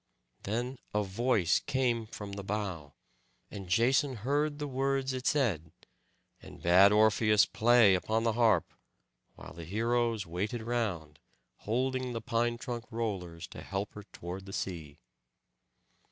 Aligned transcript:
Then 0.41 0.79
a 0.95 1.03
voice 1.03 1.59
came 1.59 2.07
from 2.07 2.31
the 2.31 2.41
bough, 2.43 2.95
and 3.51 3.69
Jason 3.69 4.15
heard 4.15 4.57
the 4.57 4.67
words 4.67 5.13
it 5.13 5.27
said, 5.27 5.71
and 6.41 6.59
bade 6.59 6.91
Orpheus 6.91 7.45
play 7.45 7.93
upon 7.93 8.23
the 8.23 8.33
harp, 8.33 8.73
while 9.35 9.53
the 9.53 9.63
heroes 9.63 10.25
waited 10.25 10.63
round, 10.63 11.19
holding 11.67 12.13
the 12.13 12.19
pine 12.21 12.57
trunk 12.57 12.85
rollers, 12.91 13.45
to 13.49 13.61
help 13.61 13.93
her 13.93 14.01
toward 14.11 14.47
the 14.47 14.53
sea. 14.53 14.97